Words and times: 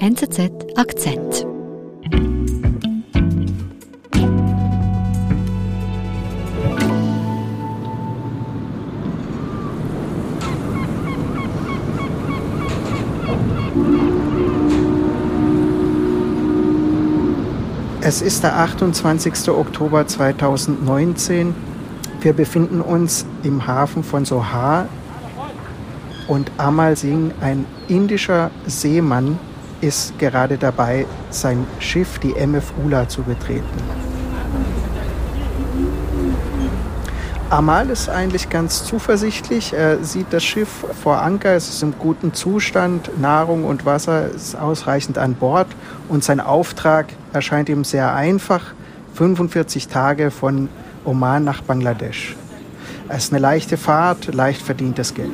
NZZ 0.00 0.50
Akzent. 0.76 1.44
Es 18.00 18.22
ist 18.22 18.44
der 18.44 18.56
28. 18.56 19.48
Oktober 19.48 20.06
2019. 20.06 21.56
Wir 22.20 22.32
befinden 22.34 22.80
uns 22.80 23.26
im 23.42 23.66
Hafen 23.66 24.04
von 24.04 24.24
Sohar 24.24 24.86
und 26.28 26.52
Amal 26.56 26.94
Singh, 26.94 27.34
ein 27.40 27.66
indischer 27.88 28.52
Seemann, 28.64 29.40
ist 29.80 30.18
gerade 30.18 30.58
dabei, 30.58 31.06
sein 31.30 31.66
Schiff, 31.78 32.18
die 32.18 32.34
MF 32.34 32.72
Ula, 32.84 33.08
zu 33.08 33.22
betreten. 33.22 33.64
Amal 37.50 37.88
ist 37.88 38.10
eigentlich 38.10 38.50
ganz 38.50 38.84
zuversichtlich. 38.84 39.72
Er 39.72 40.04
sieht 40.04 40.26
das 40.34 40.44
Schiff 40.44 40.68
vor 41.02 41.22
Anker, 41.22 41.54
es 41.54 41.70
ist 41.70 41.82
im 41.82 41.94
guten 41.98 42.34
Zustand, 42.34 43.18
Nahrung 43.18 43.64
und 43.64 43.86
Wasser 43.86 44.28
ist 44.28 44.54
ausreichend 44.54 45.16
an 45.16 45.34
Bord 45.34 45.68
und 46.10 46.22
sein 46.22 46.40
Auftrag 46.40 47.06
erscheint 47.32 47.70
ihm 47.70 47.84
sehr 47.84 48.14
einfach. 48.14 48.74
45 49.14 49.88
Tage 49.88 50.30
von 50.30 50.68
Oman 51.06 51.42
nach 51.42 51.62
Bangladesch. 51.62 52.36
Es 53.08 53.24
ist 53.24 53.32
eine 53.32 53.40
leichte 53.40 53.78
Fahrt, 53.78 54.34
leicht 54.34 54.60
verdientes 54.60 55.14
Geld. 55.14 55.30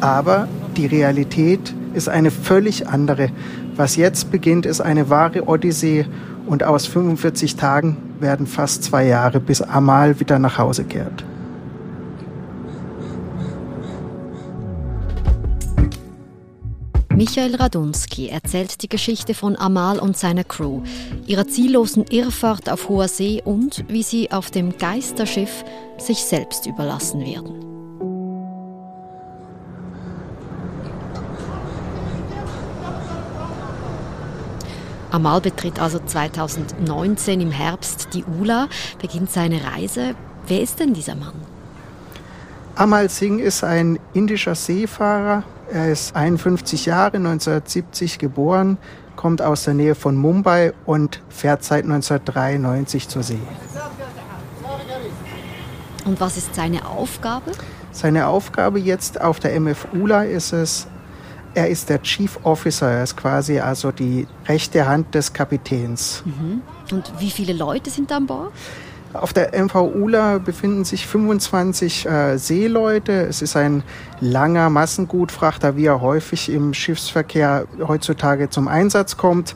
Aber 0.00 0.48
die 0.74 0.86
Realität 0.86 1.74
ist 1.94 2.08
eine 2.08 2.30
völlig 2.30 2.88
andere. 2.88 3.30
Was 3.76 3.96
jetzt 3.96 4.30
beginnt, 4.30 4.66
ist 4.66 4.80
eine 4.80 5.10
wahre 5.10 5.48
Odyssee 5.48 6.06
und 6.46 6.62
aus 6.62 6.86
45 6.86 7.56
Tagen 7.56 7.96
werden 8.20 8.46
fast 8.46 8.84
zwei 8.84 9.06
Jahre, 9.06 9.40
bis 9.40 9.62
Amal 9.62 10.20
wieder 10.20 10.38
nach 10.38 10.58
Hause 10.58 10.84
kehrt. 10.84 11.24
Michael 17.14 17.54
Radunski 17.54 18.28
erzählt 18.28 18.82
die 18.82 18.88
Geschichte 18.88 19.34
von 19.34 19.56
Amal 19.56 20.00
und 20.00 20.16
seiner 20.16 20.42
Crew, 20.42 20.82
ihrer 21.26 21.46
ziellosen 21.46 22.04
Irrfahrt 22.10 22.68
auf 22.68 22.88
hoher 22.88 23.06
See 23.06 23.40
und 23.44 23.84
wie 23.88 24.02
sie 24.02 24.32
auf 24.32 24.50
dem 24.50 24.76
Geisterschiff 24.76 25.64
sich 25.96 26.18
selbst 26.24 26.66
überlassen 26.66 27.20
werden. 27.20 27.73
Amal 35.14 35.40
betritt 35.40 35.78
also 35.78 36.00
2019 36.00 37.40
im 37.40 37.52
Herbst 37.52 38.08
die 38.14 38.24
ULA, 38.24 38.66
beginnt 39.00 39.30
seine 39.30 39.60
Reise. 39.64 40.16
Wer 40.48 40.60
ist 40.60 40.80
denn 40.80 40.92
dieser 40.92 41.14
Mann? 41.14 41.34
Amal 42.74 43.08
Singh 43.08 43.40
ist 43.40 43.62
ein 43.62 44.00
indischer 44.12 44.56
Seefahrer. 44.56 45.44
Er 45.70 45.92
ist 45.92 46.16
51 46.16 46.86
Jahre, 46.86 47.18
1970 47.18 48.18
geboren, 48.18 48.76
kommt 49.14 49.40
aus 49.40 49.62
der 49.62 49.74
Nähe 49.74 49.94
von 49.94 50.16
Mumbai 50.16 50.72
und 50.84 51.22
fährt 51.28 51.62
seit 51.62 51.84
1993 51.84 53.08
zur 53.08 53.22
See. 53.22 53.38
Und 56.04 56.20
was 56.20 56.36
ist 56.36 56.56
seine 56.56 56.88
Aufgabe? 56.88 57.52
Seine 57.92 58.26
Aufgabe 58.26 58.80
jetzt 58.80 59.20
auf 59.20 59.38
der 59.38 59.54
MF 59.60 59.86
Ula 59.92 60.24
ist 60.24 60.52
es, 60.52 60.88
er 61.54 61.68
ist 61.68 61.88
der 61.88 62.02
Chief 62.02 62.38
Officer, 62.42 62.90
er 62.90 63.04
ist 63.04 63.16
quasi 63.16 63.60
also 63.60 63.92
die 63.92 64.26
rechte 64.46 64.86
Hand 64.86 65.14
des 65.14 65.32
Kapitäns. 65.32 66.22
Mhm. 66.24 66.62
Und 66.90 67.12
wie 67.18 67.30
viele 67.30 67.52
Leute 67.52 67.90
sind 67.90 68.10
da 68.10 68.16
an 68.16 68.26
Bord? 68.26 68.52
Auf 69.14 69.32
der 69.32 69.52
MV 69.54 69.76
Ula 69.94 70.38
befinden 70.38 70.84
sich 70.84 71.06
25 71.06 72.06
äh, 72.06 72.36
Seeleute. 72.36 73.12
Es 73.12 73.42
ist 73.42 73.56
ein 73.56 73.84
langer 74.20 74.70
Massengutfrachter, 74.70 75.76
wie 75.76 75.86
er 75.86 76.00
häufig 76.00 76.50
im 76.50 76.74
Schiffsverkehr 76.74 77.66
heutzutage 77.86 78.50
zum 78.50 78.66
Einsatz 78.66 79.16
kommt. 79.16 79.54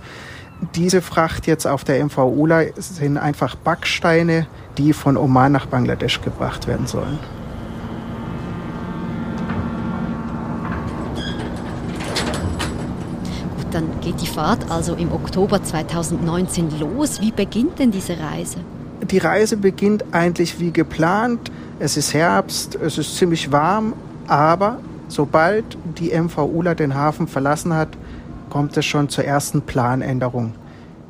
Diese 0.77 1.03
Fracht 1.03 1.49
jetzt 1.49 1.67
auf 1.67 1.83
der 1.83 2.05
MV 2.05 2.19
Ula 2.19 2.63
sind 2.77 3.19
einfach 3.19 3.57
Backsteine, 3.57 4.47
die 4.77 4.93
von 4.93 5.17
Oman 5.17 5.53
nach 5.53 5.67
Bangladesch 5.67 6.21
gebracht 6.21 6.69
werden 6.69 6.87
sollen. 6.87 7.19
Dann 13.79 14.01
geht 14.01 14.21
die 14.21 14.27
Fahrt 14.27 14.73
also 14.73 14.97
im 14.97 15.13
Oktober 15.13 15.63
2019 15.63 16.81
los. 16.81 17.21
Wie 17.21 17.31
beginnt 17.31 17.79
denn 17.79 17.93
diese 17.93 18.19
Reise? 18.19 18.57
Die 19.09 19.19
Reise 19.19 19.57
beginnt 19.57 20.05
eigentlich 20.11 20.59
wie 20.59 20.73
geplant. 20.73 21.53
Es 21.79 21.97
ist 21.97 22.13
Herbst, 22.13 22.75
es 22.75 22.99
ist 22.99 23.17
ziemlich 23.17 23.53
warm, 23.53 23.93
aber 24.27 24.81
sobald 25.07 25.65
die 25.97 26.11
MV 26.11 26.39
Ula 26.39 26.75
den 26.75 26.97
Hafen 26.97 27.29
verlassen 27.29 27.73
hat, 27.73 27.91
kommt 28.51 28.77
es 28.77 28.85
schon 28.85 29.11
zur 29.11 29.23
ersten 29.23 29.63
Planänderung. 29.63 30.55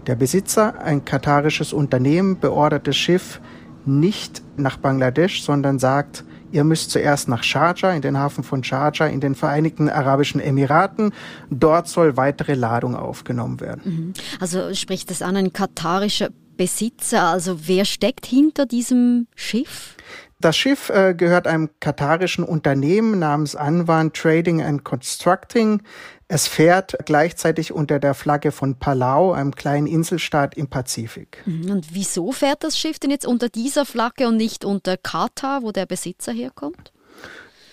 Der 0.07 0.17
Besitzer, 0.17 0.79
ein 0.79 1.07
katarisches 1.07 1.73
Unternehmen, 1.73 2.39
beordert 2.39 2.87
das 2.87 2.97
Schiff 2.97 3.41
nicht 3.87 4.43
nach 4.59 4.77
Bangladesch, 4.77 5.43
sondern 5.43 5.79
sagt, 5.79 6.23
Ihr 6.51 6.65
müsst 6.65 6.91
zuerst 6.91 7.29
nach 7.29 7.43
Sharjah, 7.43 7.93
in 7.93 8.03
den 8.03 8.19
Hafen 8.19 8.45
von 8.45 8.65
Sharjah, 8.65 9.07
in 9.07 9.21
den 9.21 9.35
Vereinigten 9.35 9.89
Arabischen 9.89 10.41
Emiraten. 10.41 11.13
Dort 11.51 11.89
soll 11.89 12.17
weitere 12.17 12.55
Ladung 12.55 12.95
aufgenommen 12.95 13.61
werden. 13.61 13.83
Mhm. 13.85 14.13
Also 14.41 14.75
spricht 14.75 15.11
das 15.11 15.23
an 15.23 15.37
ein 15.37 15.53
katarischer 15.53 16.31
Besitzer? 16.57 17.23
Also 17.23 17.69
wer 17.69 17.85
steckt 17.85 18.27
hinter 18.27 18.67
diesem 18.67 19.29
Schiff? 19.35 19.97
Das 20.41 20.57
Schiff 20.57 20.89
äh, 20.91 21.15
gehört 21.15 21.49
einem 21.49 21.71
katarischen 21.81 22.45
Unternehmen 22.45 23.19
namens 23.19 23.57
Anwan 23.57 24.13
Trading 24.13 24.63
and 24.63 24.85
Constructing. 24.85 25.83
Es 26.31 26.47
fährt 26.47 26.95
gleichzeitig 27.07 27.73
unter 27.73 27.99
der 27.99 28.13
Flagge 28.13 28.53
von 28.53 28.79
Palau, 28.79 29.33
einem 29.33 29.55
kleinen 29.55 29.87
Inselstaat 29.87 30.55
im 30.59 30.69
Pazifik. 30.69 31.43
Mhm. 31.47 31.71
Und 31.71 31.95
wieso 31.95 32.33
fährt 32.33 32.65
das 32.65 32.79
Schiff 32.79 32.99
denn 32.99 33.11
jetzt 33.11 33.27
unter 33.27 33.49
dieser 33.49 33.87
Flagge 33.87 34.29
und 34.29 34.37
nicht 34.37 34.67
unter 34.67 34.99
Katar, 34.99 35.63
wo 35.63 35.73
der 35.73 35.87
Besitzer 35.87 36.33
herkommt? 36.33 36.93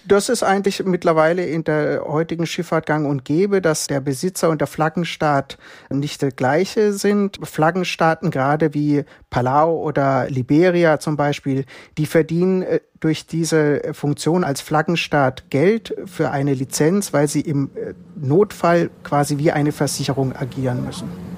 Das 0.07 0.29
ist 0.29 0.43
eigentlich 0.43 0.83
mittlerweile 0.85 1.45
in 1.45 1.63
der 1.63 2.03
heutigen 2.05 2.45
Schifffahrt 2.45 2.85
gang 2.85 3.07
und 3.07 3.25
gäbe, 3.25 3.59
dass 3.59 3.87
der 3.87 4.01
Besitzer 4.01 4.49
und 4.49 4.61
der 4.61 4.67
Flaggenstaat 4.67 5.57
nicht 5.89 6.21
der 6.21 6.31
gleiche 6.31 6.93
sind. 6.93 7.39
Flaggenstaaten, 7.41 8.29
gerade 8.29 8.75
wie 8.75 9.03
Palau 9.31 9.77
oder 9.77 10.29
Liberia 10.29 10.99
zum 10.99 11.17
Beispiel, 11.17 11.65
die 11.97 12.05
verdienen 12.05 12.61
äh, 12.61 12.81
durch 12.99 13.25
diese 13.25 13.81
Funktion 13.93 14.43
als 14.43 14.61
Flaggenstaat 14.61 15.49
Geld 15.49 15.95
für 16.05 16.29
eine 16.29 16.53
Lizenz, 16.53 17.11
weil 17.11 17.27
sie 17.27 17.41
im 17.41 17.71
äh, 17.75 17.93
Notfall 18.15 18.91
quasi 19.03 19.39
wie 19.39 19.51
eine 19.51 19.71
Versicherung 19.71 20.35
agieren 20.35 20.85
müssen. 20.85 21.34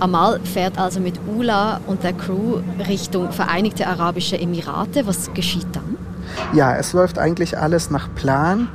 Amal 0.00 0.40
fährt 0.44 0.78
also 0.78 1.00
mit 1.00 1.18
Ula 1.26 1.80
und 1.86 2.04
der 2.04 2.12
Crew 2.12 2.60
Richtung 2.86 3.32
Vereinigte 3.32 3.86
Arabische 3.86 4.38
Emirate. 4.38 5.06
Was 5.06 5.32
geschieht 5.34 5.66
dann? 5.72 5.96
Ja, 6.52 6.76
es 6.76 6.92
läuft 6.92 7.18
eigentlich 7.18 7.58
alles 7.58 7.90
nach 7.90 8.08
Plan. 8.14 8.68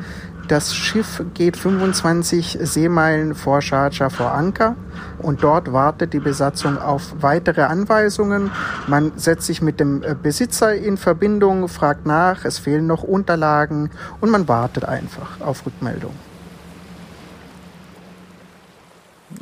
Das 0.49 0.75
Schiff 0.75 1.23
geht 1.33 1.55
25 1.55 2.59
Seemeilen 2.61 3.33
vor 3.33 3.61
Sharjah 3.61 4.09
vor 4.09 4.33
Anker 4.33 4.75
und 5.19 5.41
dort 5.41 5.71
wartet 5.71 6.11
die 6.11 6.19
Besatzung 6.19 6.77
auf 6.77 7.15
weitere 7.21 7.61
Anweisungen. 7.61 8.51
Man 8.87 9.13
setzt 9.15 9.47
sich 9.47 9.61
mit 9.61 9.79
dem 9.79 10.03
äh, 10.03 10.15
Besitzer 10.21 10.75
in 10.75 10.97
Verbindung, 10.97 11.69
fragt 11.69 12.05
nach, 12.05 12.43
es 12.43 12.59
fehlen 12.59 12.87
noch 12.87 13.03
Unterlagen 13.03 13.89
und 14.19 14.31
man 14.31 14.49
wartet 14.49 14.83
einfach 14.83 15.39
auf 15.39 15.65
Rückmeldung. 15.65 16.13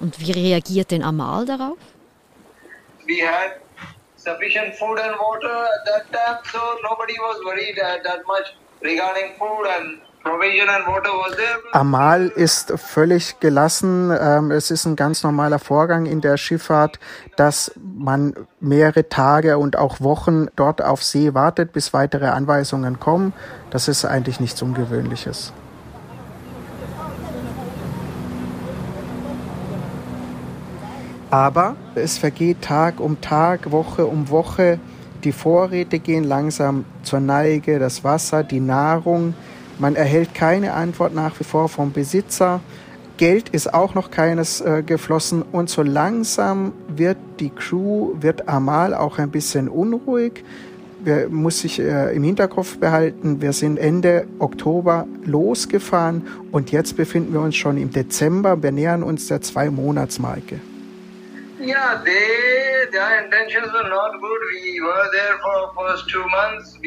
Und 0.02 0.20
wie 0.20 0.32
reagiert 0.32 0.92
denn 0.92 1.04
Amal 1.04 1.46
darauf? 1.46 1.78
We 3.08 3.22
had 3.26 3.62
sufficient 4.16 4.76
food 4.76 5.00
and 5.00 5.16
water 5.20 5.66
at 5.66 5.86
that 5.86 6.12
time, 6.12 6.40
so 6.52 6.60
nobody 6.84 7.14
was 7.20 7.38
worried 7.46 7.76
that 7.78 8.22
much 8.28 8.56
regarding 8.82 9.34
food 9.38 9.68
and 9.68 10.02
Amal 11.72 12.28
ist 12.28 12.74
völlig 12.76 13.40
gelassen. 13.40 14.16
Ähm, 14.20 14.52
es 14.52 14.70
ist 14.70 14.86
ein 14.86 14.96
ganz 14.96 15.24
normaler 15.24 15.58
Vorgang 15.58 16.06
in 16.06 16.22
der 16.22 16.38
Schifffahrt, 16.38 17.00
dass 17.38 17.72
man 17.76 18.36
mehrere 18.60 19.10
Tage 19.10 19.58
und 19.58 19.78
auch 19.78 20.00
Wochen 20.00 20.48
dort 20.56 20.84
auf 20.84 21.04
See 21.04 21.34
wartet, 21.34 21.74
bis 21.74 21.94
weitere 21.94 22.28
Anweisungen 22.28 23.00
kommen. 23.00 23.34
Das 23.72 23.88
ist 23.88 24.06
eigentlich 24.06 24.40
nichts 24.40 24.62
Ungewöhnliches. 24.62 25.54
Aber 31.32 31.78
es 31.96 32.18
vergeht 32.18 32.62
Tag 32.62 33.00
um 33.00 33.22
Tag, 33.22 33.72
Woche 33.72 34.06
um 34.06 34.30
Woche. 34.30 34.80
Die 35.24 35.32
Vorräte 35.32 36.00
gehen 36.00 36.26
langsam 36.26 36.84
zur 37.04 37.22
Neige, 37.22 37.80
das 37.80 38.04
Wasser, 38.04 38.44
die 38.44 38.60
Nahrung. 38.60 39.34
Man 39.80 39.96
erhält 39.96 40.36
keine 40.36 40.74
Antwort 40.74 41.16
nach 41.16 41.40
wie 41.40 41.46
vor 41.46 41.70
vom 41.70 41.94
Besitzer. 41.94 42.60
Geld 43.16 43.48
ist 43.50 43.74
auch 43.74 43.96
noch 43.96 44.12
keines 44.12 44.60
äh, 44.60 44.84
geflossen 44.86 45.42
und 45.42 45.70
so 45.70 45.84
langsam 45.84 46.74
wird 46.88 47.18
die 47.40 47.50
Crew, 47.50 48.14
wird 48.20 48.50
Amal 48.50 48.94
auch 48.94 49.18
ein 49.18 49.32
bisschen 49.32 49.70
unruhig. 49.70 50.44
Wir 51.04 51.30
muss 51.30 51.60
sich 51.60 51.80
äh, 51.80 52.14
im 52.14 52.24
Hinterkopf 52.24 52.78
behalten, 52.78 53.42
wir 53.42 53.54
sind 53.54 53.78
Ende 53.78 54.28
Oktober 54.40 55.08
losgefahren 55.24 56.28
und 56.52 56.72
jetzt 56.72 56.98
befinden 56.98 57.32
wir 57.32 57.42
uns 57.42 57.56
schon 57.56 57.78
im 57.78 57.92
Dezember. 57.92 58.62
Wir 58.62 58.72
nähern 58.72 59.02
uns 59.02 59.28
der 59.28 59.42
Zwei-Monats-Marke. 59.42 60.60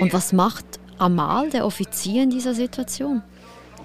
Und 0.00 0.12
was 0.12 0.32
macht 0.32 0.64
Amal, 0.98 1.50
der 1.50 1.64
Offizier, 1.64 2.22
in 2.24 2.30
dieser 2.30 2.54
Situation? 2.54 3.22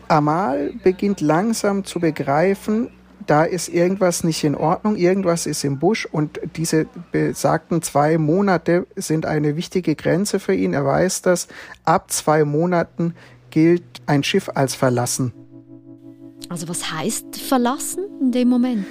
Amal 0.07 0.73
beginnt 0.83 1.21
langsam 1.21 1.85
zu 1.85 1.99
begreifen, 1.99 2.91
da 3.29 3.43
ist 3.43 3.69
irgendwas 3.69 4.23
nicht 4.23 4.43
in 4.43 4.55
Ordnung, 4.55 4.95
irgendwas 4.95 5.45
ist 5.45 5.63
im 5.63 5.77
Busch 5.77 6.07
und 6.11 6.39
diese 6.55 6.87
besagten 7.11 7.83
zwei 7.83 8.17
Monate 8.17 8.87
sind 8.95 9.27
eine 9.27 9.55
wichtige 9.55 9.95
Grenze 9.95 10.39
für 10.39 10.55
ihn. 10.55 10.73
Er 10.73 10.83
weiß 10.83 11.21
das. 11.21 11.47
Ab 11.85 12.09
zwei 12.09 12.43
Monaten 12.43 13.13
gilt 13.51 13.83
ein 14.07 14.23
Schiff 14.23 14.49
als 14.55 14.73
verlassen. 14.73 15.31
Also 16.49 16.67
was 16.67 16.91
heißt 16.91 17.39
verlassen 17.39 18.05
in 18.19 18.31
dem 18.31 18.47
Moment? 18.47 18.87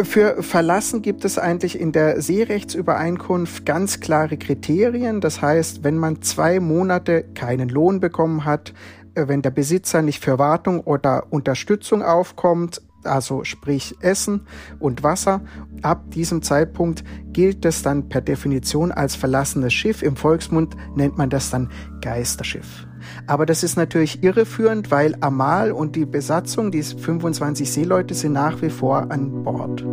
Für 0.00 0.44
Verlassen 0.44 1.02
gibt 1.02 1.24
es 1.24 1.38
eigentlich 1.38 1.80
in 1.80 1.90
der 1.90 2.22
Seerechtsübereinkunft 2.22 3.66
ganz 3.66 3.98
klare 3.98 4.36
Kriterien. 4.36 5.20
Das 5.20 5.42
heißt, 5.42 5.82
wenn 5.82 5.98
man 5.98 6.22
zwei 6.22 6.60
Monate 6.60 7.24
keinen 7.34 7.68
Lohn 7.68 7.98
bekommen 7.98 8.44
hat, 8.44 8.72
äh, 9.16 9.26
wenn 9.26 9.42
der 9.42 9.50
Besitzer 9.50 10.00
nicht 10.02 10.22
für 10.22 10.38
Wartung 10.38 10.80
oder 10.80 11.26
Unterstützung 11.30 12.02
aufkommt, 12.02 12.80
also 13.08 13.44
sprich 13.44 13.96
Essen 14.00 14.46
und 14.78 15.02
Wasser, 15.02 15.42
ab 15.82 16.10
diesem 16.10 16.42
Zeitpunkt 16.42 17.04
gilt 17.32 17.64
es 17.64 17.82
dann 17.82 18.08
per 18.08 18.20
Definition 18.20 18.92
als 18.92 19.14
verlassenes 19.14 19.72
Schiff. 19.72 20.02
Im 20.02 20.16
Volksmund 20.16 20.76
nennt 20.94 21.18
man 21.18 21.30
das 21.30 21.50
dann 21.50 21.70
Geisterschiff. 22.00 22.86
Aber 23.26 23.46
das 23.46 23.62
ist 23.62 23.76
natürlich 23.76 24.22
irreführend, 24.22 24.90
weil 24.90 25.14
Amal 25.20 25.72
und 25.72 25.96
die 25.96 26.06
Besatzung, 26.06 26.70
die 26.70 26.82
25 26.82 27.70
Seeleute, 27.70 28.14
sind 28.14 28.32
nach 28.32 28.60
wie 28.62 28.70
vor 28.70 29.10
an 29.10 29.42
Bord. 29.44 29.84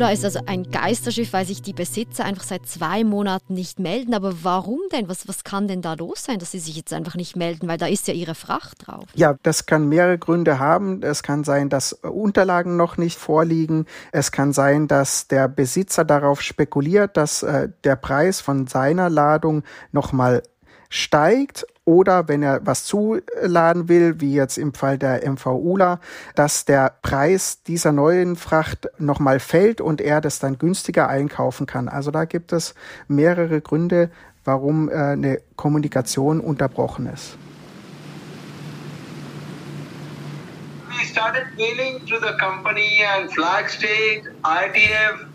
Ula 0.00 0.12
ist 0.12 0.24
also 0.24 0.40
ein 0.46 0.70
Geisterschiff, 0.70 1.34
weil 1.34 1.44
sich 1.44 1.60
die 1.60 1.74
Besitzer 1.74 2.24
einfach 2.24 2.44
seit 2.44 2.66
zwei 2.66 3.04
Monaten 3.04 3.52
nicht 3.52 3.78
melden. 3.78 4.14
Aber 4.14 4.32
warum 4.42 4.80
denn? 4.90 5.10
Was, 5.10 5.28
was 5.28 5.44
kann 5.44 5.68
denn 5.68 5.82
da 5.82 5.92
los 5.92 6.24
sein, 6.24 6.38
dass 6.38 6.52
sie 6.52 6.58
sich 6.58 6.74
jetzt 6.74 6.94
einfach 6.94 7.16
nicht 7.16 7.36
melden? 7.36 7.68
Weil 7.68 7.76
da 7.76 7.84
ist 7.84 8.08
ja 8.08 8.14
ihre 8.14 8.34
Fracht 8.34 8.86
drauf. 8.86 9.04
Ja, 9.14 9.36
das 9.42 9.66
kann 9.66 9.90
mehrere 9.90 10.16
Gründe 10.16 10.58
haben. 10.58 11.02
Es 11.02 11.22
kann 11.22 11.44
sein, 11.44 11.68
dass 11.68 11.92
Unterlagen 11.92 12.78
noch 12.78 12.96
nicht 12.96 13.18
vorliegen. 13.18 13.84
Es 14.10 14.32
kann 14.32 14.54
sein, 14.54 14.88
dass 14.88 15.28
der 15.28 15.48
Besitzer 15.48 16.06
darauf 16.06 16.40
spekuliert, 16.40 17.18
dass 17.18 17.42
äh, 17.42 17.68
der 17.84 17.96
Preis 17.96 18.40
von 18.40 18.68
seiner 18.68 19.10
Ladung 19.10 19.64
nochmal 19.92 20.42
steigt 20.90 21.66
oder 21.86 22.28
wenn 22.28 22.42
er 22.42 22.60
was 22.66 22.84
zuladen 22.84 23.88
will, 23.88 24.20
wie 24.20 24.34
jetzt 24.34 24.58
im 24.58 24.74
Fall 24.74 24.98
der 24.98 25.28
MV 25.28 25.46
Ula, 25.46 26.00
dass 26.34 26.64
der 26.64 26.94
Preis 27.00 27.62
dieser 27.62 27.92
neuen 27.92 28.36
Fracht 28.36 28.88
nochmal 28.98 29.40
fällt 29.40 29.80
und 29.80 30.00
er 30.00 30.20
das 30.20 30.38
dann 30.40 30.58
günstiger 30.58 31.08
einkaufen 31.08 31.66
kann. 31.66 31.88
Also 31.88 32.10
da 32.10 32.26
gibt 32.26 32.52
es 32.52 32.74
mehrere 33.08 33.60
Gründe, 33.60 34.10
warum 34.44 34.88
äh, 34.88 34.94
eine 34.94 35.40
Kommunikation 35.56 36.40
unterbrochen 36.40 37.06
ist. 37.06 37.38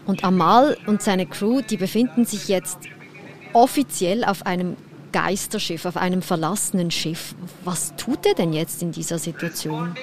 Und 0.06 0.24
Amal 0.24 0.78
und 0.86 1.02
seine 1.02 1.26
Crew, 1.26 1.62
die 1.62 1.78
befinden 1.78 2.26
sich 2.26 2.48
jetzt 2.48 2.80
offiziell 3.54 4.24
auf 4.24 4.46
einem 4.46 4.76
Geisterschiff, 5.16 5.86
auf 5.86 5.96
einem 5.96 6.22
verlassenen 6.22 6.92
Schiff. 6.92 7.36
Was 7.64 7.96
tut 7.96 8.26
er 8.26 8.34
denn 8.34 8.52
jetzt 8.52 8.82
in 8.82 8.92
dieser 8.92 9.18
Situation? 9.18 9.96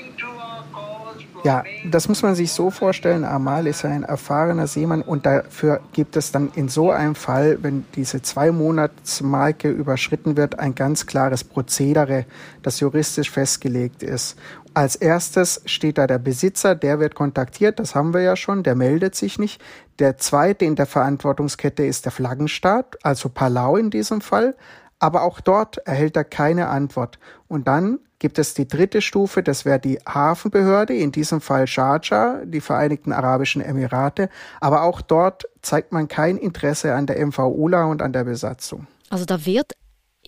Ja, 1.44 1.64
das 1.90 2.08
muss 2.08 2.22
man 2.22 2.34
sich 2.34 2.50
so 2.50 2.70
vorstellen. 2.70 3.22
Amal 3.24 3.66
ist 3.66 3.84
ein 3.84 4.04
erfahrener 4.04 4.66
Seemann 4.66 5.02
und 5.02 5.26
dafür 5.26 5.80
gibt 5.92 6.16
es 6.16 6.32
dann 6.32 6.50
in 6.54 6.70
so 6.70 6.90
einem 6.90 7.14
Fall, 7.14 7.58
wenn 7.60 7.84
diese 7.94 8.22
Zwei-Monats-Marke 8.22 9.68
überschritten 9.68 10.38
wird, 10.38 10.58
ein 10.58 10.74
ganz 10.74 11.04
klares 11.04 11.44
Prozedere, 11.44 12.24
das 12.62 12.80
juristisch 12.80 13.30
festgelegt 13.30 14.02
ist. 14.02 14.38
Als 14.72 14.96
erstes 14.96 15.60
steht 15.66 15.98
da 15.98 16.06
der 16.06 16.20
Besitzer, 16.20 16.74
der 16.74 17.00
wird 17.00 17.14
kontaktiert, 17.14 17.78
das 17.78 17.94
haben 17.94 18.14
wir 18.14 18.22
ja 18.22 18.36
schon, 18.36 18.62
der 18.62 18.76
meldet 18.76 19.14
sich 19.14 19.38
nicht. 19.38 19.60
Der 19.98 20.16
zweite 20.16 20.64
in 20.64 20.76
der 20.76 20.86
Verantwortungskette 20.86 21.84
ist 21.84 22.06
der 22.06 22.12
Flaggenstaat, 22.12 22.96
also 23.02 23.28
Palau 23.28 23.76
in 23.76 23.90
diesem 23.90 24.22
Fall 24.22 24.54
aber 25.02 25.22
auch 25.22 25.40
dort 25.40 25.78
erhält 25.78 26.16
er 26.16 26.22
keine 26.22 26.68
Antwort. 26.68 27.18
Und 27.48 27.66
dann 27.66 27.98
gibt 28.20 28.38
es 28.38 28.54
die 28.54 28.68
dritte 28.68 29.02
Stufe, 29.02 29.42
das 29.42 29.64
wäre 29.64 29.80
die 29.80 29.98
Hafenbehörde, 30.06 30.94
in 30.94 31.10
diesem 31.10 31.40
Fall 31.40 31.66
Sharjah, 31.66 32.44
die 32.44 32.60
Vereinigten 32.60 33.12
Arabischen 33.12 33.62
Emirate, 33.62 34.28
aber 34.60 34.82
auch 34.82 35.00
dort 35.00 35.42
zeigt 35.60 35.90
man 35.90 36.06
kein 36.06 36.36
Interesse 36.36 36.94
an 36.94 37.06
der 37.06 37.18
MV 37.26 37.38
ULA 37.40 37.86
und 37.86 38.00
an 38.00 38.12
der 38.12 38.22
Besatzung. 38.22 38.86
Also 39.10 39.24
da 39.24 39.44
wird 39.44 39.72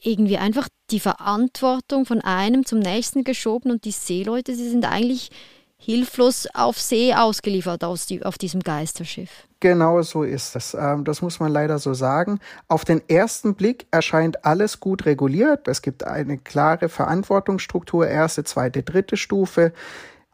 irgendwie 0.02 0.38
einfach 0.38 0.66
die 0.90 0.98
Verantwortung 0.98 2.04
von 2.04 2.20
einem 2.20 2.66
zum 2.66 2.80
nächsten 2.80 3.22
geschoben 3.22 3.70
und 3.70 3.84
die 3.84 3.92
Seeleute, 3.92 4.56
sie 4.56 4.68
sind 4.68 4.84
eigentlich 4.90 5.30
hilflos 5.76 6.48
auf 6.52 6.80
See 6.80 7.14
ausgeliefert 7.14 7.84
auf 7.84 8.38
diesem 8.38 8.60
Geisterschiff. 8.60 9.46
Genau 9.64 10.02
so 10.02 10.24
ist 10.24 10.54
es. 10.56 10.74
Ähm, 10.78 11.04
das 11.04 11.22
muss 11.22 11.40
man 11.40 11.50
leider 11.50 11.78
so 11.78 11.94
sagen. 11.94 12.38
Auf 12.68 12.84
den 12.84 13.00
ersten 13.08 13.54
Blick 13.54 13.86
erscheint 13.90 14.44
alles 14.44 14.78
gut 14.78 15.06
reguliert. 15.06 15.68
Es 15.68 15.80
gibt 15.80 16.04
eine 16.04 16.36
klare 16.36 16.90
Verantwortungsstruktur, 16.90 18.06
erste, 18.06 18.44
zweite, 18.44 18.82
dritte 18.82 19.16
Stufe. 19.16 19.72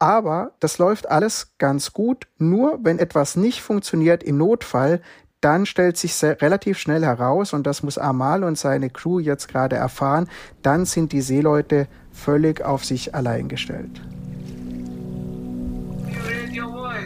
Aber 0.00 0.50
das 0.59 0.79
läuft 0.79 1.09
alles 1.09 1.53
ganz 1.59 1.93
gut. 1.93 2.27
Nur 2.38 2.81
wenn 2.82 2.99
etwas 2.99 3.37
nicht 3.37 3.62
funktioniert 3.62 4.25
im 4.25 4.37
Notfall, 4.37 5.00
dann 5.41 5.65
stellt 5.65 5.97
sich 5.97 6.21
relativ 6.25 6.81
schnell 6.81 7.05
heraus, 7.05 7.53
und 7.53 7.69
das 7.69 7.84
muss 7.84 7.99
Amal 7.99 8.43
und 8.43 8.58
seine 8.58 8.91
Crew 8.91 9.20
jetzt 9.20 9.46
gerade 9.46 9.77
erfahren, 9.77 10.29
dann 10.63 10.87
sind 10.87 11.13
die 11.13 11.22
Seeleute 11.22 11.87
völlig 12.10 12.63
auf 12.63 12.84
sich 12.84 13.15
allein 13.15 13.49
gestellt. 13.49 14.03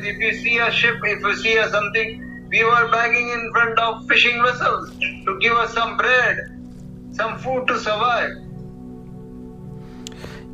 If 0.05 0.19
you 0.19 0.35
see 0.35 0.59
a 0.59 0.71
ship, 0.71 0.97
if 1.03 1.21
you 1.21 1.35
see 1.37 1.57
a 1.57 1.71
something, 1.71 2.21
we 2.51 2.63
were 2.63 2.89
begging 2.91 3.31
in 3.31 3.51
front 3.53 3.79
of 3.79 4.07
fishing 4.07 4.37
vessels 4.43 4.91
to 5.25 5.39
give 5.41 5.53
us 5.53 5.73
some 5.73 5.97
bread, 5.97 6.37
some 7.13 7.39
food 7.39 7.67
to 7.69 7.79
survive. 7.79 8.45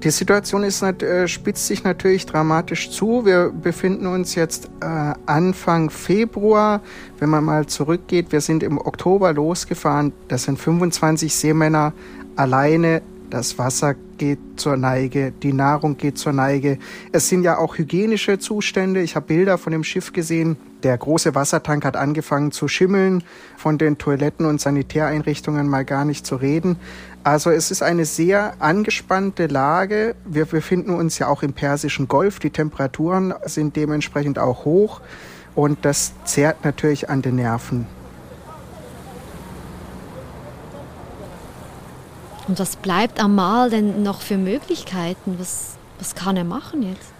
Die 0.04 0.11
Situation 0.11 0.62
ist, 0.62 0.83
äh, 0.83 1.28
spitzt 1.28 1.66
sich 1.66 1.85
natürlich 1.85 2.25
dramatisch 2.25 2.90
zu. 2.90 3.26
Wir 3.26 3.50
befinden 3.50 4.07
uns 4.07 4.35
jetzt 4.35 4.71
äh, 4.80 5.12
Anfang 5.26 5.90
Februar. 5.90 6.80
Wenn 7.19 7.28
man 7.28 7.45
mal 7.45 7.66
zurückgeht, 7.66 8.33
wir 8.33 8.40
sind 8.40 8.62
im 8.62 8.78
Oktober 8.78 9.33
losgefahren. 9.35 10.12
Das 10.28 10.45
sind 10.45 10.59
25 10.59 11.35
Seemänner 11.35 11.92
alleine 12.37 13.02
das 13.28 13.59
Wasser 13.59 13.95
geht 14.21 14.39
zur 14.57 14.77
Neige, 14.77 15.33
die 15.33 15.55
Nahrung 15.55 15.97
geht 15.97 16.19
zur 16.19 16.35
Neige. 16.35 16.79
Es 17.11 17.31
sind 17.31 17.43
ja 17.43 17.57
auch 17.57 17.79
hygienische 17.79 18.39
Zustände. 18.39 19.00
Ich 19.00 19.17
habe 19.17 19.29
Bilder 19.29 19.57
von 19.57 19.73
dem 19.73 19.83
Schiff 19.83 20.12
gesehen. 20.12 20.59
Der 20.83 20.99
große 20.99 21.35
Wassertank 21.35 21.87
hat 21.87 21.97
angefangen 21.97 22.53
zu 22.53 22.69
schimmeln, 22.69 23.25
von 23.57 23.79
den 23.79 23.97
Toiletten 23.97 24.45
und 24.45 24.61
Sanitäreinrichtungen 24.61 25.67
mal 25.69 25.87
gar 25.87 26.05
nicht 26.05 26.27
zu 26.27 26.37
reden. 26.37 26.77
Also 27.25 27.49
es 27.49 27.71
ist 27.71 27.83
eine 27.83 28.05
sehr 28.05 28.53
angespannte 28.59 29.47
Lage. 29.47 30.15
Wir 30.27 30.45
befinden 30.45 30.91
uns 30.91 31.19
ja 31.19 31.27
auch 31.27 31.43
im 31.43 31.55
Persischen 31.55 32.07
Golf. 32.07 32.41
Die 32.41 32.50
Temperaturen 32.50 33.33
sind 33.47 33.75
dementsprechend 33.75 34.39
auch 34.39 34.67
hoch 34.67 35.00
und 35.55 35.79
das 35.87 36.12
zehrt 36.27 36.62
natürlich 36.62 37.09
an 37.09 37.23
den 37.23 37.37
Nerven. 37.37 37.87
Und 42.50 42.59
was 42.59 42.75
bleibt 42.75 43.23
Amal 43.23 43.71
denn 43.71 44.02
noch 44.02 44.23
für 44.23 44.37
Möglichkeiten? 44.37 45.37
Was, 45.38 45.76
was 46.00 46.16
kann 46.16 46.37
er 46.37 46.42
machen 46.42 46.83
jetzt? 46.83 47.12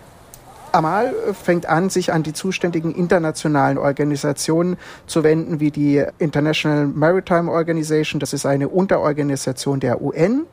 Amal 0.73 1.15
fängt 1.41 1.67
an, 1.67 1.89
sich 1.89 2.13
an 2.13 2.25
die 2.25 2.33
zuständigen 2.33 2.93
internationalen 2.93 3.79
Organisationen 3.79 4.77
zu 5.07 5.23
wenden, 5.23 5.61
wie 5.61 5.71
die 5.71 6.05
International 6.19 6.85
Maritime 6.89 7.49
Organization. 7.49 8.19
Das 8.19 8.33
ist 8.33 8.45
eine 8.45 8.69
Unterorganisation 8.69 9.79
der 9.79 10.03
UN. 10.03 10.47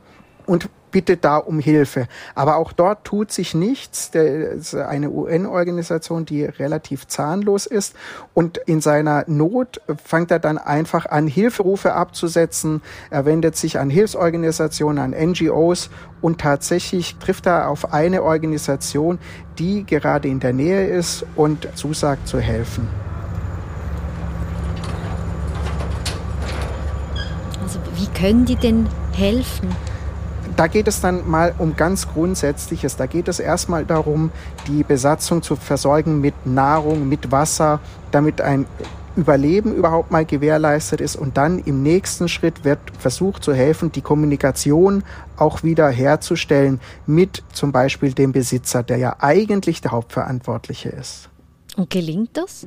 Und 0.48 0.70
bittet 0.90 1.24
da 1.26 1.38
um 1.38 1.60
Hilfe. 1.60 2.08
Aber 2.34 2.56
auch 2.56 2.72
dort 2.72 3.04
tut 3.04 3.32
sich 3.32 3.54
nichts. 3.54 4.10
Ist 4.16 4.74
eine 4.74 5.12
UN-Organisation, 5.12 6.26
die 6.26 6.46
relativ 6.46 7.06
zahnlos 7.08 7.66
ist. 7.66 7.96
Und 8.34 8.58
in 8.58 8.82
seiner 8.82 9.24
Not 9.28 9.82
fängt 10.04 10.32
er 10.32 10.40
dann 10.40 10.58
einfach 10.58 11.06
an, 11.06 11.28
Hilferufe 11.28 11.94
abzusetzen. 11.94 12.82
Er 13.10 13.26
wendet 13.26 13.56
sich 13.58 13.80
an 13.80 13.90
Hilfsorganisationen, 13.90 15.14
an 15.14 15.30
NGOs 15.32 15.90
und 16.22 16.42
tatsächlich 16.42 17.18
trifft 17.18 17.46
er 17.46 17.70
auf 17.70 17.94
eine 17.94 18.24
Organisation, 18.24 19.20
die 19.60 19.86
gerade 19.86 20.28
in 20.30 20.40
der 20.40 20.54
Nähe 20.54 20.88
ist 20.88 21.26
und 21.36 21.68
zusagt 21.76 22.28
zu 22.28 22.40
helfen. 22.40 22.88
Also 27.62 27.80
wie 27.96 28.08
können 28.20 28.46
die 28.46 28.56
denn 28.56 28.88
helfen? 29.14 29.70
Da 30.58 30.66
geht 30.66 30.88
es 30.88 31.02
dann 31.02 31.30
mal 31.30 31.54
um 31.60 31.76
ganz 31.76 32.08
Grundsätzliches. 32.08 32.96
Da 32.98 33.06
geht 33.06 33.28
es 33.28 33.40
erstmal 33.40 33.86
darum, 33.86 34.32
die 34.68 34.84
Besatzung 34.84 35.44
zu 35.44 35.56
versorgen 35.56 36.20
mit 36.20 36.48
Nahrung, 36.48 37.08
mit 37.08 37.32
Wasser, 37.32 37.80
damit 38.10 38.42
ein 38.42 38.66
Überleben 39.16 39.72
überhaupt 39.76 40.10
mal 40.10 40.26
gewährleistet 40.26 41.00
ist. 41.00 41.16
Und 41.16 41.38
dann 41.38 41.60
im 41.60 41.84
nächsten 41.84 42.28
Schritt 42.28 42.66
wird 42.66 42.80
versucht 42.98 43.44
zu 43.44 43.54
helfen, 43.54 43.92
die 43.92 44.02
Kommunikation 44.02 45.04
auch 45.38 45.62
wieder 45.62 45.90
herzustellen 45.90 46.80
mit 47.06 47.44
zum 47.54 47.72
Beispiel 47.72 48.14
dem 48.14 48.32
Besitzer, 48.32 48.82
der 48.82 48.98
ja 48.98 49.16
eigentlich 49.20 49.82
der 49.82 49.92
Hauptverantwortliche 49.92 50.90
ist. 50.90 51.30
Und 51.76 51.92
gelingt 51.92 52.36
das? 52.36 52.66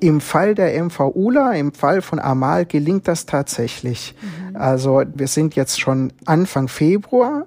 Im 0.00 0.20
Fall 0.20 0.54
der 0.54 0.82
MV 0.82 1.12
Ula, 1.14 1.52
im 1.54 1.72
Fall 1.72 2.02
von 2.02 2.18
Amal 2.18 2.66
gelingt 2.66 3.08
das 3.08 3.26
tatsächlich. 3.26 4.14
Mhm. 4.20 4.56
Also 4.56 5.02
wir 5.14 5.26
sind 5.26 5.56
jetzt 5.56 5.80
schon 5.80 6.12
Anfang 6.24 6.68
Februar 6.68 7.46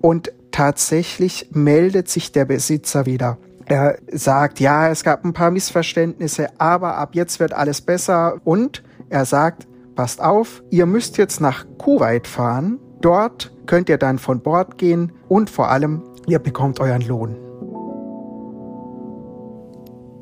und 0.00 0.32
tatsächlich 0.50 1.48
meldet 1.52 2.08
sich 2.08 2.32
der 2.32 2.46
Besitzer 2.46 3.04
wieder. 3.04 3.38
Er 3.66 3.98
sagt, 4.12 4.60
ja, 4.60 4.88
es 4.88 5.02
gab 5.02 5.24
ein 5.24 5.32
paar 5.32 5.50
Missverständnisse, 5.50 6.48
aber 6.58 6.96
ab 6.96 7.14
jetzt 7.14 7.40
wird 7.40 7.52
alles 7.52 7.80
besser 7.80 8.40
und 8.44 8.82
er 9.10 9.24
sagt, 9.24 9.66
passt 9.96 10.22
auf, 10.22 10.62
ihr 10.70 10.86
müsst 10.86 11.18
jetzt 11.18 11.40
nach 11.40 11.66
Kuwait 11.78 12.26
fahren. 12.26 12.78
Dort 13.00 13.52
könnt 13.66 13.88
ihr 13.88 13.98
dann 13.98 14.18
von 14.18 14.40
Bord 14.40 14.78
gehen 14.78 15.12
und 15.28 15.50
vor 15.50 15.68
allem, 15.70 16.02
ihr 16.26 16.38
bekommt 16.38 16.80
euren 16.80 17.02
Lohn. 17.02 17.36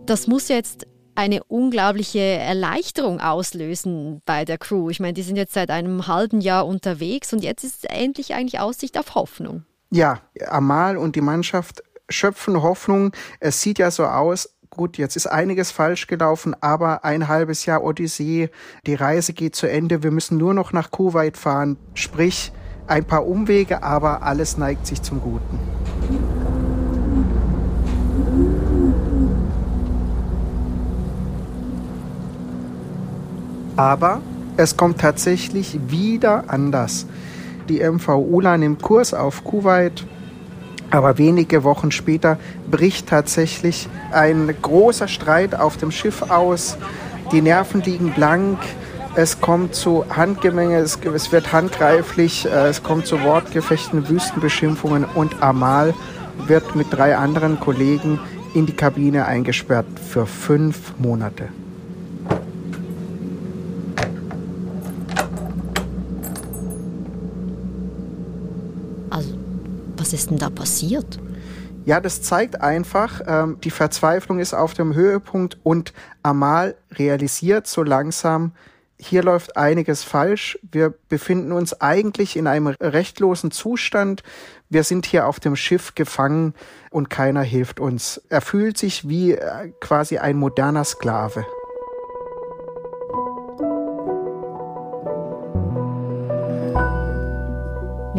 Das 0.06 0.26
muss 0.26 0.48
jetzt 0.48 0.86
eine 1.14 1.44
unglaubliche 1.44 2.20
Erleichterung 2.20 3.20
auslösen 3.20 4.22
bei 4.26 4.44
der 4.44 4.58
Crew. 4.58 4.90
Ich 4.90 5.00
meine, 5.00 5.12
die 5.12 5.22
sind 5.22 5.36
jetzt 5.36 5.54
seit 5.54 5.70
einem 5.70 6.06
halben 6.06 6.40
Jahr 6.40 6.66
unterwegs 6.66 7.32
und 7.32 7.42
jetzt 7.42 7.64
ist 7.64 7.88
endlich 7.90 8.34
eigentlich 8.34 8.60
Aussicht 8.60 8.98
auf 8.98 9.14
Hoffnung. 9.14 9.64
Ja, 9.90 10.20
Amal 10.48 10.96
und 10.96 11.16
die 11.16 11.20
Mannschaft 11.20 11.82
schöpfen 12.08 12.62
Hoffnung. 12.62 13.12
Es 13.40 13.62
sieht 13.62 13.78
ja 13.78 13.90
so 13.90 14.04
aus, 14.04 14.54
gut, 14.70 14.98
jetzt 14.98 15.16
ist 15.16 15.26
einiges 15.26 15.70
falsch 15.70 16.06
gelaufen, 16.06 16.54
aber 16.60 17.04
ein 17.04 17.28
halbes 17.28 17.64
Jahr 17.66 17.82
Odyssee, 17.82 18.50
die 18.86 18.94
Reise 18.94 19.32
geht 19.32 19.54
zu 19.54 19.68
Ende, 19.68 20.02
wir 20.02 20.10
müssen 20.10 20.36
nur 20.36 20.54
noch 20.54 20.72
nach 20.72 20.90
Kuwait 20.90 21.36
fahren, 21.36 21.76
sprich 21.94 22.52
ein 22.86 23.04
paar 23.04 23.26
Umwege, 23.26 23.82
aber 23.82 24.22
alles 24.22 24.58
neigt 24.58 24.86
sich 24.86 25.00
zum 25.00 25.20
Guten. 25.20 25.58
Aber 33.76 34.20
es 34.56 34.76
kommt 34.76 35.00
tatsächlich 35.00 35.78
wieder 35.88 36.44
anders. 36.48 37.06
Die 37.68 37.80
MV 37.80 38.08
ULA 38.08 38.58
nimmt 38.58 38.82
Kurs 38.82 39.14
auf 39.14 39.42
Kuwait, 39.42 40.04
aber 40.90 41.18
wenige 41.18 41.64
Wochen 41.64 41.90
später 41.90 42.38
bricht 42.70 43.08
tatsächlich 43.08 43.88
ein 44.12 44.54
großer 44.62 45.08
Streit 45.08 45.54
auf 45.54 45.76
dem 45.76 45.90
Schiff 45.90 46.22
aus. 46.22 46.76
Die 47.32 47.42
Nerven 47.42 47.82
liegen 47.82 48.12
blank. 48.12 48.58
Es 49.16 49.40
kommt 49.40 49.74
zu 49.74 50.04
Handgemenge, 50.10 50.78
es, 50.78 50.98
es 51.14 51.30
wird 51.30 51.52
handgreiflich, 51.52 52.46
äh, 52.46 52.68
es 52.68 52.82
kommt 52.82 53.06
zu 53.06 53.22
Wortgefechten, 53.22 54.08
Wüstenbeschimpfungen 54.08 55.04
und 55.04 55.40
Amal 55.40 55.94
wird 56.46 56.74
mit 56.74 56.88
drei 56.90 57.16
anderen 57.16 57.60
Kollegen 57.60 58.18
in 58.54 58.66
die 58.66 58.72
Kabine 58.72 59.26
eingesperrt 59.26 59.86
für 60.10 60.26
fünf 60.26 60.94
Monate. 60.98 61.48
Was 70.04 70.12
ist 70.12 70.28
denn 70.28 70.36
da 70.36 70.50
passiert? 70.50 71.18
Ja, 71.86 71.98
das 71.98 72.20
zeigt 72.20 72.60
einfach, 72.60 73.22
ähm, 73.26 73.56
die 73.64 73.70
Verzweiflung 73.70 74.38
ist 74.38 74.52
auf 74.52 74.74
dem 74.74 74.94
Höhepunkt 74.94 75.56
und 75.62 75.94
Amal 76.22 76.76
realisiert 76.92 77.66
so 77.66 77.82
langsam, 77.82 78.52
hier 78.98 79.22
läuft 79.22 79.56
einiges 79.56 80.04
falsch. 80.04 80.58
Wir 80.70 80.92
befinden 81.08 81.52
uns 81.52 81.80
eigentlich 81.80 82.36
in 82.36 82.46
einem 82.46 82.66
rechtlosen 82.66 83.50
Zustand. 83.50 84.22
Wir 84.68 84.84
sind 84.84 85.06
hier 85.06 85.26
auf 85.26 85.40
dem 85.40 85.56
Schiff 85.56 85.94
gefangen 85.94 86.52
und 86.90 87.08
keiner 87.08 87.42
hilft 87.42 87.80
uns. 87.80 88.20
Er 88.28 88.42
fühlt 88.42 88.76
sich 88.76 89.08
wie 89.08 89.32
äh, 89.32 89.72
quasi 89.80 90.18
ein 90.18 90.36
moderner 90.36 90.84
Sklave. 90.84 91.46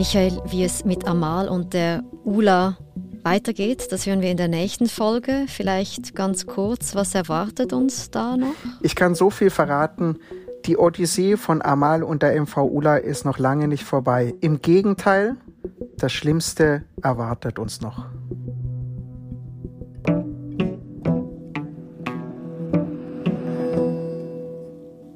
Michael, 0.05 0.39
wie 0.45 0.63
es 0.63 0.85
mit 0.85 1.07
Amal 1.07 1.49
und 1.49 1.73
der 1.73 2.03
Ula 2.23 2.77
weitergeht, 3.23 3.91
das 3.91 4.05
hören 4.05 4.21
wir 4.21 4.29
in 4.29 4.37
der 4.37 4.47
nächsten 4.47 4.85
Folge. 4.85 5.45
Vielleicht 5.47 6.13
ganz 6.13 6.45
kurz, 6.45 6.93
was 6.93 7.15
erwartet 7.15 7.73
uns 7.73 8.11
da 8.11 8.37
noch? 8.37 8.53
Ich 8.83 8.95
kann 8.95 9.15
so 9.15 9.31
viel 9.31 9.49
verraten. 9.49 10.19
Die 10.67 10.77
Odyssee 10.77 11.37
von 11.37 11.63
Amal 11.63 12.03
und 12.03 12.21
der 12.21 12.39
MV 12.39 12.55
Ula 12.57 12.97
ist 12.97 13.25
noch 13.25 13.39
lange 13.39 13.67
nicht 13.67 13.83
vorbei. 13.83 14.35
Im 14.41 14.61
Gegenteil, 14.61 15.37
das 15.97 16.13
Schlimmste 16.13 16.83
erwartet 17.01 17.57
uns 17.57 17.81
noch. 17.81 18.05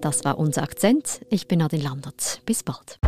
Das 0.02 0.26
war 0.26 0.40
unser 0.40 0.64
Akzent. 0.64 1.22
Ich 1.30 1.48
bin 1.48 1.62
Adin 1.62 1.84
Landert. 1.84 2.42
Bis 2.48 2.64
bald. 2.64 3.00